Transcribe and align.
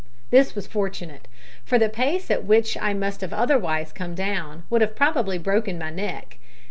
This 0.31 0.55
was 0.55 0.65
fortunate, 0.65 1.27
for 1.63 1.77
the 1.77 1.87
pace 1.87 2.31
at 2.31 2.43
which 2.43 2.75
I 2.75 2.91
must 2.91 3.21
have 3.21 3.33
otherwise 3.33 3.93
come 3.93 4.15
down 4.15 4.63
would 4.71 4.81
have 4.81 4.95
probably 4.95 5.37
broken 5.37 5.77
my 5.77 5.91
neck. 5.91 6.39